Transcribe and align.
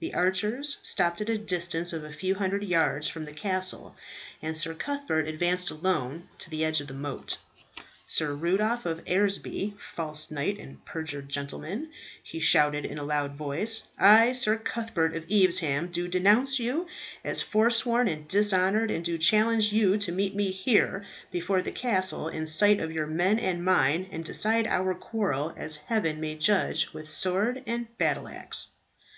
The 0.00 0.14
archers 0.14 0.78
stopped 0.82 1.20
at 1.20 1.28
a 1.28 1.36
distance 1.36 1.92
of 1.92 2.02
a 2.02 2.10
few 2.10 2.36
hundred 2.36 2.62
yards 2.62 3.08
from 3.08 3.26
the 3.26 3.32
castle, 3.34 3.94
and 4.40 4.56
Sir 4.56 4.72
Cuthbert 4.72 5.28
advanced 5.28 5.70
alone 5.70 6.28
to 6.38 6.48
the 6.48 6.64
edge 6.64 6.80
of 6.80 6.86
the 6.86 6.94
moat. 6.94 7.36
"Sir 8.08 8.32
Rudolph 8.34 8.86
of 8.86 9.04
Eresby, 9.06 9.74
false 9.78 10.30
knight 10.30 10.58
and 10.58 10.82
perjured 10.86 11.28
gentleman," 11.28 11.90
he 12.22 12.40
shouted 12.40 12.86
in 12.86 12.96
a 12.96 13.04
loud 13.04 13.34
voice, 13.34 13.88
"I, 13.98 14.32
Sir 14.32 14.56
Cuthbert 14.56 15.14
of 15.14 15.26
Evesham, 15.30 15.88
do 15.88 16.08
denounce 16.08 16.58
you 16.58 16.86
as 17.22 17.42
foresworn 17.42 18.08
and 18.08 18.26
dishonoured, 18.26 18.90
and 18.90 19.04
do 19.04 19.18
challenge 19.18 19.74
you 19.74 19.98
to 19.98 20.10
meet 20.10 20.34
me 20.34 20.52
here 20.52 21.04
before 21.30 21.60
the 21.60 21.70
castle 21.70 22.28
in 22.28 22.46
sight 22.46 22.80
of 22.80 22.92
your 22.92 23.06
men 23.06 23.38
and 23.38 23.62
mine, 23.62 24.08
and 24.10 24.24
decide 24.24 24.66
our 24.68 24.94
quarrel 24.94 25.52
as 25.54 25.76
heaven 25.76 26.18
may 26.18 26.34
judge 26.34 26.94
with 26.94 27.10
sword 27.10 27.62
and 27.66 27.88
battle 27.98 28.26
axe." 28.26 28.68